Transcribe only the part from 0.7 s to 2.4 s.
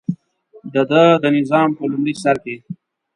دده د نظام په لومړي سر